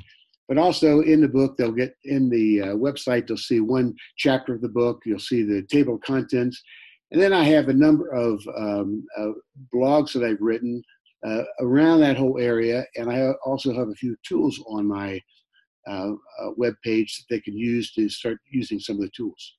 But 0.50 0.58
also 0.58 1.02
in 1.02 1.22
the 1.22 1.28
book, 1.28 1.56
they'll 1.56 1.72
get 1.72 1.96
in 2.06 2.28
the 2.28 2.62
uh, 2.62 2.66
website, 2.76 3.28
they'll 3.28 3.38
see 3.38 3.60
one 3.60 3.96
chapter 4.18 4.56
of 4.56 4.62
the 4.62 4.68
book, 4.68 5.04
you'll 5.06 5.20
see 5.20 5.44
the 5.44 5.62
table 5.62 5.96
of 5.96 6.02
contents. 6.02 6.62
And 7.12 7.22
then 7.22 7.34
I 7.34 7.44
have 7.44 7.70
a 7.70 7.74
number 7.74 8.10
of 8.10 8.42
um, 8.58 9.06
uh, 9.16 9.30
blogs 9.74 10.14
that 10.14 10.24
I've 10.24 10.42
written 10.42 10.82
uh, 11.26 11.44
around 11.62 12.02
that 12.02 12.18
whole 12.18 12.40
area. 12.40 12.84
And 12.96 13.12
I 13.12 13.32
also 13.46 13.74
have 13.74 13.90
a 13.90 13.94
few 13.96 14.16
tools 14.28 14.60
on 14.68 14.88
my 14.88 15.22
uh, 15.88 16.14
uh, 16.14 16.50
web 16.58 16.74
page 16.84 17.18
that 17.18 17.26
they 17.36 17.42
can 17.42 17.56
use 17.56 17.94
to 17.94 18.10
start 18.10 18.40
using 18.50 18.80
some 18.80 18.96
of 18.96 19.02
the 19.04 19.12
tools. 19.16 19.56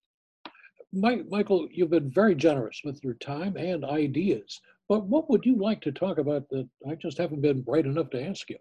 Mike, 0.93 1.25
Michael, 1.29 1.69
you've 1.71 1.91
been 1.91 2.11
very 2.11 2.35
generous 2.35 2.81
with 2.85 3.03
your 3.05 3.15
time 3.15 3.57
and 3.57 3.85
ideas. 3.85 4.61
But 4.89 5.05
what 5.07 5.31
would 5.31 5.47
you 5.47 5.55
like 5.55 5.81
to 5.83 5.93
talk 5.93 6.19
about 6.19 6.49
that 6.51 6.69
I 6.89 6.97
just 6.97 7.19
haven't 7.19 7.43
been 7.43 7.63
bright 7.63 7.87
enough 7.87 8.11
to 8.11 8.25
ask 8.25 8.51
you? 8.51 8.59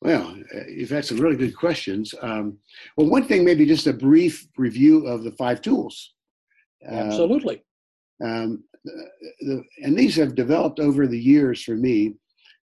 Well, 0.00 0.36
uh, 0.54 0.66
you've 0.68 0.90
had 0.90 1.04
some 1.04 1.18
really 1.18 1.36
good 1.36 1.56
questions. 1.56 2.14
Um, 2.22 2.58
well, 2.96 3.08
one 3.08 3.24
thing, 3.24 3.44
maybe 3.44 3.66
just 3.66 3.86
a 3.86 3.92
brief 3.92 4.46
review 4.56 5.06
of 5.06 5.24
the 5.24 5.32
five 5.32 5.60
tools. 5.60 6.14
Uh, 6.88 6.94
Absolutely. 6.94 7.64
Um, 8.24 8.64
the, 8.84 9.62
and 9.82 9.98
these 9.98 10.16
have 10.16 10.34
developed 10.34 10.78
over 10.78 11.06
the 11.06 11.18
years 11.18 11.62
for 11.62 11.74
me. 11.74 12.14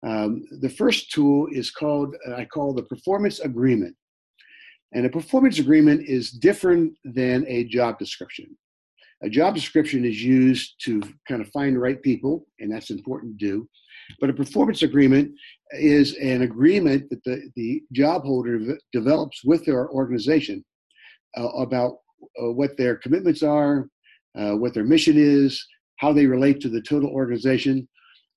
Um, 0.06 0.44
the 0.60 0.68
first 0.68 1.10
tool 1.10 1.46
is 1.52 1.70
called, 1.70 2.14
I 2.36 2.44
call 2.44 2.74
the 2.74 2.82
performance 2.82 3.40
agreement. 3.40 3.96
And 4.94 5.06
a 5.06 5.10
performance 5.10 5.58
agreement 5.58 6.02
is 6.06 6.30
different 6.30 6.92
than 7.04 7.46
a 7.48 7.64
job 7.64 7.98
description. 7.98 8.56
A 9.22 9.28
job 9.28 9.54
description 9.54 10.04
is 10.04 10.22
used 10.22 10.74
to 10.84 11.00
kind 11.28 11.40
of 11.40 11.48
find 11.50 11.76
the 11.76 11.80
right 11.80 12.02
people, 12.02 12.44
and 12.58 12.70
that's 12.70 12.90
important 12.90 13.38
to 13.38 13.46
do. 13.46 13.68
But 14.20 14.30
a 14.30 14.34
performance 14.34 14.82
agreement 14.82 15.32
is 15.72 16.14
an 16.16 16.42
agreement 16.42 17.08
that 17.10 17.22
the, 17.24 17.50
the 17.56 17.82
job 17.92 18.22
holder 18.22 18.76
develops 18.92 19.42
with 19.44 19.64
their 19.64 19.88
organization 19.90 20.64
uh, 21.36 21.48
about 21.48 21.98
uh, 22.42 22.50
what 22.52 22.76
their 22.76 22.96
commitments 22.96 23.42
are, 23.42 23.88
uh, 24.38 24.52
what 24.52 24.74
their 24.74 24.84
mission 24.84 25.14
is, 25.16 25.64
how 25.98 26.12
they 26.12 26.26
relate 26.26 26.60
to 26.60 26.68
the 26.68 26.82
total 26.82 27.10
organization. 27.10 27.88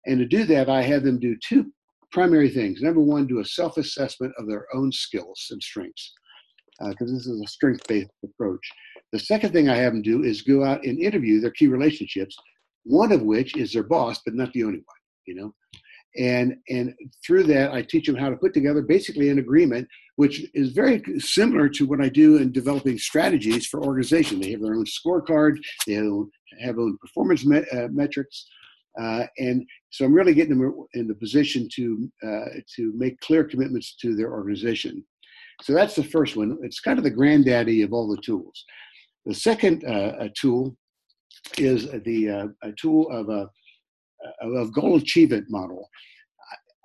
And 0.06 0.20
to 0.20 0.26
do 0.26 0.46
that, 0.46 0.70
I 0.70 0.82
have 0.82 1.04
them 1.04 1.20
do 1.20 1.36
two 1.48 1.72
primary 2.12 2.50
things. 2.50 2.82
Number 2.82 3.02
one, 3.02 3.28
do 3.28 3.40
a 3.40 3.46
self 3.46 3.78
assessment 3.78 4.34
of 4.38 4.48
their 4.48 4.68
own 4.74 4.92
skills 4.92 5.48
and 5.52 5.62
strengths, 5.62 6.14
because 6.80 7.12
uh, 7.12 7.16
this 7.16 7.28
is 7.28 7.42
a 7.42 7.48
strength 7.48 7.86
based 7.88 8.10
approach. 8.24 8.66
The 9.12 9.20
second 9.20 9.52
thing 9.52 9.70
I 9.70 9.76
have 9.76 9.94
them 9.94 10.02
do 10.02 10.24
is 10.24 10.42
go 10.42 10.64
out 10.64 10.84
and 10.86 11.00
interview 11.00 11.40
their 11.40 11.52
key 11.52 11.68
relationships, 11.68 12.36
one 12.84 13.12
of 13.12 13.22
which 13.22 13.56
is 13.56 13.74
their 13.74 13.84
boss, 13.84 14.22
but 14.26 14.36
not 14.36 14.52
the 14.54 14.64
only 14.64 14.80
one, 14.80 15.02
you 15.26 15.36
know. 15.36 15.54
And, 16.18 16.56
and 16.70 16.94
through 17.26 17.44
that, 17.44 17.74
I 17.74 17.82
teach 17.82 18.08
them 18.08 18.16
how 18.16 18.30
to 18.30 18.38
put 18.38 18.54
together 18.54 18.82
basically 18.82 19.30
an 19.30 19.40
agreement, 19.40 19.88
which 20.16 20.46
is 20.54 20.72
very 20.72 21.04
similar 21.20 21.68
to 21.70 21.86
what 21.86 22.02
I 22.02 22.10
do 22.10 22.38
in 22.38 22.52
developing 22.52 22.98
strategies 22.98 23.68
for 23.68 23.84
organization. 23.84 24.40
They 24.40 24.52
have 24.52 24.62
their 24.62 24.76
own 24.76 24.86
scorecard, 24.86 25.58
they 25.86 25.94
have, 25.94 26.06
have 26.62 26.80
own 26.80 26.98
performance 26.98 27.46
uh, 27.46 27.88
metrics, 27.92 28.48
uh, 29.00 29.26
and 29.38 29.66
so 29.90 30.06
I'm 30.06 30.14
really 30.14 30.34
getting 30.34 30.58
them 30.58 30.86
in 30.94 31.08
the 31.08 31.16
position 31.16 31.68
to 31.76 32.12
uh, 32.26 32.46
to 32.76 32.94
make 32.96 33.20
clear 33.20 33.44
commitments 33.44 33.96
to 34.02 34.16
their 34.16 34.32
organization. 34.32 35.04
So 35.62 35.74
that's 35.74 35.96
the 35.96 36.04
first 36.04 36.36
one. 36.36 36.58
It's 36.64 36.80
kind 36.80 36.98
of 36.98 37.04
the 37.04 37.10
granddaddy 37.10 37.82
of 37.82 37.94
all 37.94 38.08
the 38.08 38.22
tools. 38.22 38.64
The 39.26 39.34
second 39.34 39.84
uh, 39.86 40.30
tool 40.40 40.78
is 41.58 41.90
the 42.04 42.30
uh, 42.30 42.48
a 42.64 42.72
tool 42.74 43.10
of 43.10 43.30
a 43.30 43.50
of 44.42 44.74
goal 44.74 44.98
achievement 44.98 45.46
model. 45.50 45.90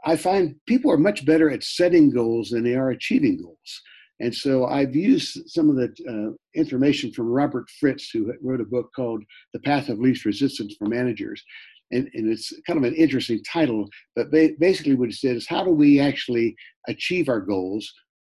I 0.05 0.17
find 0.17 0.55
people 0.67 0.91
are 0.91 0.97
much 0.99 1.27
better 1.27 1.51
at 1.51 1.63
setting 1.63 2.11
goals 2.11 2.51
than 2.51 2.65
they 2.65 2.75
are 2.75 2.91
achieving 2.91 3.41
goals. 3.43 3.83
And 4.21 4.35
so 4.35 4.67
I've 4.67 4.95
used 4.95 5.49
some 5.49 5.71
of 5.71 5.77
the 5.77 5.89
uh, 6.09 6.37
information 6.55 7.11
from 7.13 7.29
Robert 7.29 7.69
Fritz, 7.81 8.11
who 8.11 8.33
wrote 8.43 8.61
a 8.61 8.65
book 8.65 8.91
called 8.95 9.23
The 9.55 9.61
Path 9.61 9.89
of 9.89 9.99
Least 9.99 10.27
Resistance 10.27 10.77
for 10.79 10.87
Managers. 10.87 11.43
And, 11.91 12.09
and 12.15 12.31
it's 12.31 12.53
kind 12.67 12.77
of 12.77 12.85
an 12.85 12.95
interesting 12.95 13.43
title, 13.43 13.89
but 14.15 14.31
ba- 14.31 14.51
basically 14.61 14.95
what 14.95 15.09
he 15.09 15.13
said 15.13 15.37
is 15.37 15.49
how 15.49 15.65
do 15.65 15.71
we 15.71 15.99
actually 15.99 16.55
achieve 16.87 17.29
our 17.29 17.41
goals? 17.41 17.91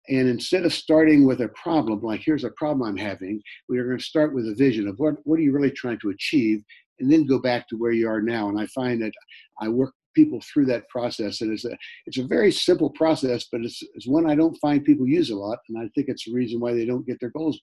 And 0.09 0.29
instead 0.29 0.63
of 0.63 0.73
starting 0.73 1.25
with 1.25 1.41
a 1.41 1.49
problem, 1.49 2.01
like 2.01 2.21
here's 2.23 2.43
a 2.43 2.51
problem 2.51 2.87
I'm 2.87 2.97
having, 2.97 3.41
we 3.67 3.79
are 3.79 3.85
going 3.85 3.97
to 3.97 4.03
start 4.03 4.35
with 4.35 4.47
a 4.47 4.55
vision 4.55 4.87
of 4.87 4.99
what, 4.99 5.15
what 5.23 5.39
are 5.39 5.41
you 5.41 5.53
really 5.53 5.71
trying 5.71 5.99
to 5.99 6.09
achieve? 6.09 6.63
And 6.99 7.11
then 7.11 7.25
go 7.25 7.39
back 7.39 7.67
to 7.67 7.77
where 7.77 7.91
you 7.91 8.07
are 8.09 8.21
now. 8.21 8.49
And 8.49 8.59
I 8.59 8.65
find 8.67 9.01
that 9.01 9.13
I 9.61 9.67
work 9.69 9.93
people 10.15 10.41
through 10.41 10.65
that 10.65 10.89
process. 10.89 11.41
And 11.41 11.51
it's 11.53 11.65
a 11.65 11.77
it's 12.05 12.17
a 12.17 12.25
very 12.25 12.51
simple 12.51 12.89
process, 12.89 13.45
but 13.51 13.61
it's, 13.61 13.81
it's 13.95 14.07
one 14.07 14.29
I 14.29 14.35
don't 14.35 14.57
find 14.57 14.83
people 14.83 15.07
use 15.07 15.29
a 15.29 15.35
lot, 15.35 15.59
and 15.69 15.77
I 15.77 15.89
think 15.93 16.07
it's 16.09 16.25
the 16.25 16.33
reason 16.33 16.59
why 16.59 16.73
they 16.73 16.85
don't 16.85 17.05
get 17.05 17.19
their 17.19 17.29
goals 17.29 17.59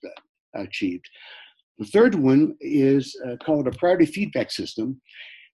achieved. 0.53 1.07
The 1.77 1.85
third 1.85 2.15
one 2.15 2.55
is 2.61 3.15
uh, 3.27 3.35
called 3.43 3.67
a 3.67 3.71
priority 3.71 4.05
feedback 4.05 4.51
system. 4.51 5.01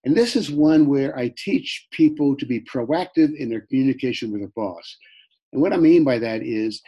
And 0.03 0.15
this 0.15 0.35
is 0.35 0.51
one 0.51 0.88
where 0.88 1.17
I 1.17 1.33
teach 1.38 1.88
people 1.91 2.35
to 2.38 2.45
be 2.45 2.61
proactive 2.61 3.35
in 3.35 3.50
their 3.50 3.61
communication 3.61 4.31
with 4.31 4.41
their 4.41 4.51
boss. 4.55 4.97
And 5.53 5.61
what 5.61 5.73
I 5.73 5.77
mean 5.77 6.03
by 6.03 6.17
that 6.19 6.41
is 6.41 6.81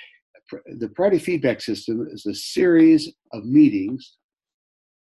the 0.79 0.89
priority 0.89 1.19
feedback 1.19 1.61
system 1.61 2.07
is 2.11 2.25
a 2.25 2.33
series 2.33 3.11
of 3.31 3.45
meetings, 3.45 4.17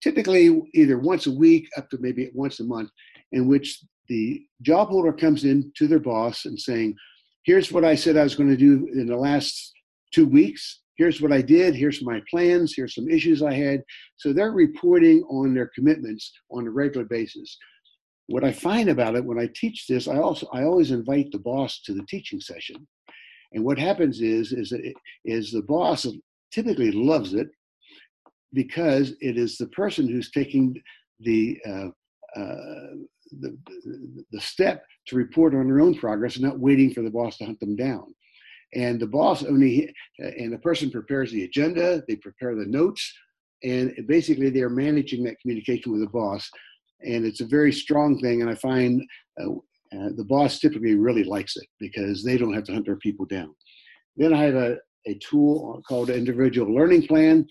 typically 0.02 0.62
either 0.74 0.98
once 0.98 1.28
a 1.28 1.32
week 1.32 1.68
up 1.78 1.90
to 1.90 1.98
maybe 2.00 2.30
once 2.34 2.60
a 2.60 2.64
month, 2.64 2.90
in 3.32 3.48
which 3.48 3.84
the 4.08 4.42
job 4.62 4.90
holder 4.90 5.14
comes 5.14 5.44
in 5.44 5.72
to 5.78 5.88
their 5.88 6.00
boss 6.00 6.46
and 6.46 6.60
saying, 6.60 6.96
Here's 7.44 7.72
what 7.72 7.86
I 7.86 7.96
said 7.96 8.18
I 8.18 8.24
was 8.24 8.36
going 8.36 8.50
to 8.50 8.58
do 8.58 8.88
in 8.94 9.08
the 9.08 9.16
last 9.16 9.74
two 10.14 10.28
weeks. 10.28 10.82
Here's 10.98 11.22
what 11.22 11.32
I 11.32 11.42
did. 11.42 11.74
Here's 11.74 12.04
my 12.04 12.22
plans. 12.30 12.74
Here's 12.76 12.94
some 12.94 13.10
issues 13.10 13.42
I 13.42 13.54
had. 13.54 13.82
So 14.18 14.34
they're 14.34 14.52
reporting 14.52 15.24
on 15.30 15.54
their 15.54 15.72
commitments 15.74 16.32
on 16.52 16.68
a 16.68 16.70
regular 16.70 17.06
basis. 17.06 17.58
What 18.28 18.44
I 18.44 18.52
find 18.52 18.90
about 18.90 19.16
it 19.16 19.24
when 19.24 19.40
I 19.40 19.50
teach 19.56 19.88
this, 19.88 20.08
I 20.08 20.18
also 20.18 20.48
I 20.54 20.64
always 20.64 20.92
invite 20.92 21.32
the 21.32 21.40
boss 21.40 21.82
to 21.86 21.94
the 21.94 22.06
teaching 22.08 22.42
session 22.42 22.86
and 23.52 23.64
what 23.64 23.80
happens 23.80 24.22
is 24.22 24.52
is 24.52 24.70
that 24.70 24.84
it, 24.86 24.96
is 25.26 25.52
the 25.52 25.62
boss 25.62 26.06
typically 26.52 26.92
loves 26.92 27.34
it 27.34 27.50
because 28.54 29.14
it 29.22 29.38
is 29.38 29.58
the 29.58 29.68
person 29.68 30.08
who's 30.08 30.32
taking 30.32 30.76
the 31.20 31.60
uh, 31.68 31.88
uh, 32.40 32.96
the, 33.42 33.58
the 34.32 34.42
step 34.42 34.84
to 35.08 35.16
report 35.16 35.54
on 35.54 35.68
their 35.68 35.82
own 35.82 35.96
progress 35.96 36.36
and 36.36 36.46
not 36.46 36.60
waiting 36.60 36.94
for 36.94 37.02
the 37.02 37.10
boss 37.10 37.38
to 37.38 37.46
hunt 37.46 37.60
them 37.60 37.76
down. 37.76 38.14
And 38.74 39.00
the 39.00 39.08
boss 39.08 39.44
only, 39.44 39.94
and 40.20 40.54
the 40.54 40.60
person 40.60 40.92
prepares 40.92 41.32
the 41.32 41.44
agenda, 41.44 42.04
they 42.08 42.16
prepare 42.16 42.56
the 42.56 42.66
notes, 42.66 43.12
and 43.64 43.94
basically 44.08 44.50
they're 44.50 44.70
managing 44.70 45.24
that 45.24 45.40
communication 45.42 45.92
with 45.92 46.02
the 46.02 46.10
boss. 46.10 46.50
And 47.04 47.26
it's 47.26 47.42
a 47.42 47.48
very 47.48 47.72
strong 47.72 48.20
thing. 48.20 48.42
And 48.42 48.50
I 48.50 48.56
find 48.56 49.02
uh, 49.42 49.52
uh, 49.52 50.10
the 50.16 50.26
boss 50.28 50.60
typically 50.60 50.96
really 50.96 51.24
likes 51.24 51.56
it 51.56 51.68
because 51.80 52.24
they 52.24 52.38
don't 52.38 52.54
have 52.54 52.66
to 52.66 52.74
hunt 52.74 52.86
their 52.86 52.98
people 52.98 53.26
down. 53.26 53.56
Then 54.18 54.34
I 54.34 54.44
have 54.44 54.56
a, 54.56 54.78
a 55.08 55.16
tool 55.16 55.82
called 55.88 56.10
Individual 56.10 56.74
Learning 56.74 57.06
Plan. 57.08 57.48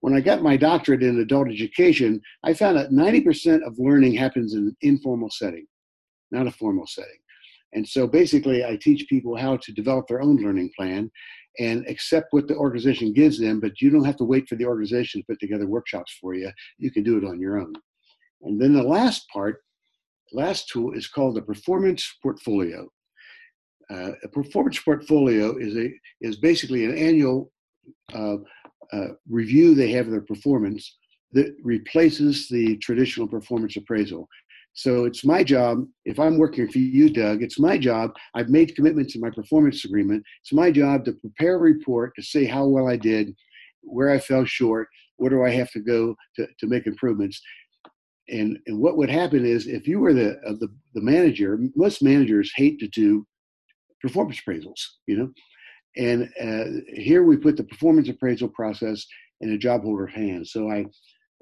When 0.00 0.14
I 0.14 0.20
got 0.20 0.42
my 0.42 0.56
doctorate 0.56 1.02
in 1.02 1.18
adult 1.18 1.48
education, 1.48 2.20
I 2.44 2.54
found 2.54 2.76
that 2.76 2.90
90% 2.90 3.66
of 3.66 3.78
learning 3.78 4.14
happens 4.14 4.54
in 4.54 4.68
an 4.68 4.76
informal 4.80 5.30
setting, 5.30 5.66
not 6.30 6.46
a 6.46 6.52
formal 6.52 6.86
setting. 6.86 7.18
And 7.72 7.86
so 7.86 8.06
basically, 8.06 8.64
I 8.64 8.76
teach 8.76 9.08
people 9.08 9.36
how 9.36 9.56
to 9.58 9.72
develop 9.72 10.06
their 10.06 10.22
own 10.22 10.36
learning 10.36 10.70
plan 10.76 11.10
and 11.58 11.86
accept 11.88 12.28
what 12.30 12.46
the 12.46 12.54
organization 12.54 13.12
gives 13.12 13.38
them, 13.38 13.60
but 13.60 13.80
you 13.80 13.90
don't 13.90 14.04
have 14.04 14.16
to 14.16 14.24
wait 14.24 14.48
for 14.48 14.54
the 14.54 14.64
organization 14.64 15.20
to 15.20 15.26
put 15.26 15.40
together 15.40 15.66
workshops 15.66 16.16
for 16.20 16.34
you. 16.34 16.50
You 16.78 16.90
can 16.90 17.02
do 17.02 17.18
it 17.18 17.24
on 17.24 17.40
your 17.40 17.58
own. 17.58 17.74
And 18.42 18.60
then 18.60 18.72
the 18.72 18.82
last 18.82 19.28
part 19.28 19.60
last 20.32 20.68
tool 20.68 20.92
is 20.92 21.08
called 21.08 21.34
the 21.34 21.42
performance 21.42 22.16
portfolio. 22.22 22.88
Uh, 23.90 24.12
a 24.22 24.28
performance 24.28 24.78
portfolio 24.78 25.56
is 25.56 25.76
a 25.76 25.90
is 26.20 26.36
basically 26.36 26.84
an 26.84 26.96
annual 26.96 27.50
uh, 28.12 28.36
uh, 28.92 29.08
review 29.28 29.74
they 29.74 29.90
have 29.92 30.06
of 30.06 30.12
their 30.12 30.20
performance 30.20 30.96
that 31.32 31.54
replaces 31.62 32.48
the 32.48 32.76
traditional 32.78 33.28
performance 33.28 33.76
appraisal. 33.76 34.28
So 34.72 35.04
it's 35.04 35.24
my 35.24 35.42
job, 35.42 35.84
if 36.04 36.18
I'm 36.18 36.38
working 36.38 36.70
for 36.70 36.78
you, 36.78 37.10
Doug, 37.10 37.42
it's 37.42 37.58
my 37.58 37.76
job. 37.76 38.12
I've 38.34 38.48
made 38.48 38.76
commitments 38.76 39.14
in 39.14 39.20
my 39.20 39.30
performance 39.30 39.84
agreement. 39.84 40.22
It's 40.42 40.52
my 40.52 40.70
job 40.70 41.04
to 41.04 41.12
prepare 41.12 41.56
a 41.56 41.58
report 41.58 42.12
to 42.16 42.22
say 42.22 42.44
how 42.44 42.66
well 42.66 42.88
I 42.88 42.96
did, 42.96 43.34
where 43.82 44.10
I 44.10 44.18
fell 44.18 44.44
short, 44.44 44.88
where 45.16 45.30
do 45.30 45.44
I 45.44 45.50
have 45.50 45.70
to 45.72 45.80
go 45.80 46.14
to, 46.36 46.46
to 46.60 46.66
make 46.66 46.86
improvements 46.86 47.42
and 48.28 48.58
and 48.66 48.78
what 48.78 48.96
would 48.96 49.10
happen 49.10 49.44
is 49.44 49.66
if 49.66 49.86
you 49.86 50.00
were 50.00 50.12
the 50.12 50.32
uh, 50.46 50.52
the, 50.60 50.68
the 50.94 51.00
manager 51.00 51.58
most 51.74 52.02
managers 52.02 52.52
hate 52.54 52.78
to 52.78 52.88
do 52.88 53.26
performance 54.00 54.40
appraisals 54.40 54.80
you 55.06 55.16
know 55.16 55.30
and 55.98 56.30
uh, 56.40 56.80
here 56.94 57.24
we 57.24 57.36
put 57.36 57.56
the 57.56 57.64
performance 57.64 58.08
appraisal 58.08 58.48
process 58.48 59.04
in 59.40 59.52
a 59.52 59.58
job 59.58 59.82
holder's 59.82 60.14
hands. 60.14 60.52
So 60.52 60.70
i 60.70 60.86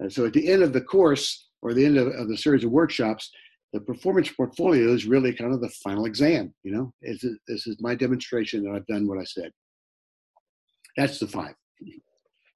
uh, 0.03 0.09
so 0.09 0.27
at 0.27 0.33
the 0.33 0.51
end 0.51 0.63
of 0.63 0.73
the 0.73 0.81
course 0.81 1.49
or 1.63 1.73
the 1.73 1.85
end 1.85 1.97
of, 1.97 2.09
of, 2.09 2.29
the 2.29 2.37
series 2.37 2.65
of 2.65 2.71
workshops 2.71 3.31
the 3.73 3.81
performance 3.81 4.31
portfolio 4.31 4.93
is 4.93 5.07
really 5.07 5.33
kind 5.33 5.53
of 5.53 5.61
the 5.61 5.71
final 5.83 6.05
exam 6.05 6.53
you 6.63 6.73
know? 6.73 6.93
It's, 7.01 7.25
this 7.49 7.67
is 7.67 7.77
my 7.81 7.95
demonstration 7.95 8.63
that 8.65 8.73
i've 8.73 8.87
done 8.87 9.07
what 9.09 9.19
i 9.19 9.25
said. 9.25 9.51
That's 10.97 11.19
the 11.19 11.27
five. 11.27 11.55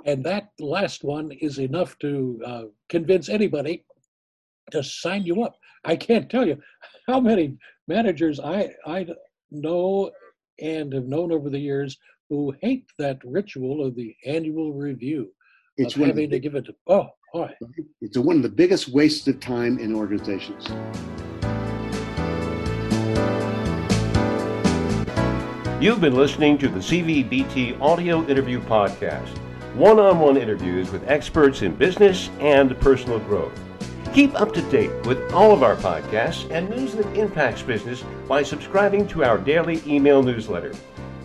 And 0.06 0.24
that 0.24 0.50
last 0.58 1.04
one 1.04 1.30
is 1.32 1.58
enough 1.58 1.98
to 1.98 2.40
uh, 2.46 2.62
convince 2.88 3.28
anybody 3.28 3.84
to 4.70 4.82
sign 4.82 5.24
you 5.24 5.42
up. 5.42 5.56
I 5.84 5.96
can't 5.96 6.30
tell 6.30 6.46
you 6.46 6.58
how 7.06 7.20
many 7.20 7.58
managers 7.86 8.40
I 8.40 8.70
I 8.86 9.06
know 9.50 10.10
and 10.60 10.92
have 10.92 11.06
known 11.06 11.32
over 11.32 11.50
the 11.50 11.58
years 11.58 11.98
who 12.28 12.54
hate 12.62 12.86
that 12.98 13.18
ritual 13.24 13.84
of 13.84 13.96
the 13.96 14.14
annual 14.24 14.72
review. 14.72 15.32
It's 15.76 15.96
of 15.96 16.02
having 16.02 16.30
to 16.30 16.38
give 16.38 16.54
it 16.54 16.66
to 16.66 16.74
oh 16.86 17.08
boy. 17.32 17.50
It's 18.00 18.18
one 18.18 18.36
of 18.36 18.42
the 18.42 18.48
biggest 18.48 18.88
wastes 18.88 19.26
of 19.28 19.40
time 19.40 19.78
in 19.78 19.94
organizations. 19.94 20.66
You've 25.80 26.02
been 26.02 26.14
listening 26.14 26.58
to 26.58 26.68
the 26.68 26.78
CVBT 26.78 27.80
Audio 27.80 28.26
Interview 28.28 28.60
Podcast, 28.60 29.34
one 29.74 29.98
on 29.98 30.20
one 30.20 30.36
interviews 30.36 30.90
with 30.90 31.08
experts 31.08 31.62
in 31.62 31.74
business 31.74 32.28
and 32.38 32.78
personal 32.80 33.18
growth. 33.20 33.58
Keep 34.12 34.40
up 34.40 34.52
to 34.54 34.62
date 34.62 34.90
with 35.06 35.32
all 35.32 35.52
of 35.52 35.62
our 35.62 35.76
podcasts 35.76 36.50
and 36.50 36.68
news 36.68 36.94
that 36.94 37.06
impacts 37.16 37.62
business 37.62 38.02
by 38.26 38.42
subscribing 38.42 39.06
to 39.08 39.24
our 39.24 39.38
daily 39.38 39.82
email 39.86 40.20
newsletter. 40.20 40.72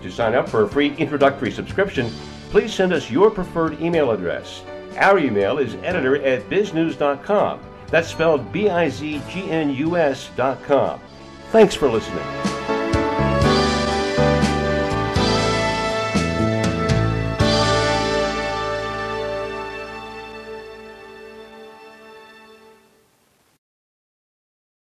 To 0.03 0.11
sign 0.11 0.35
up 0.35 0.47
for 0.47 0.63
a 0.63 0.69
free 0.69 0.95
introductory 0.97 1.51
subscription, 1.51 2.11
please 2.51 2.71
send 2.71 2.93
us 2.93 3.09
your 3.09 3.31
preferred 3.31 3.81
email 3.81 4.11
address. 4.11 4.61
Our 4.97 5.17
email 5.17 5.57
is 5.57 5.73
editor 5.83 6.23
at 6.23 6.47
bizgnus.com. 6.47 7.59
That's 7.87 8.09
spelled 8.09 8.51
B 8.51 8.69
I 8.69 8.89
Z 8.89 9.21
G 9.29 9.49
N 9.49 9.71
U 9.71 9.97
S.com. 9.97 10.99
Thanks 11.51 11.73
for 11.73 11.89
listening. 11.89 12.54